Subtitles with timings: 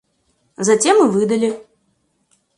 [0.57, 1.61] Затем и выдали.